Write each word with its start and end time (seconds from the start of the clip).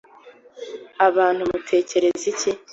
Abantu 1.07 1.41
mutekereza 1.51 2.23
iki 2.31 2.51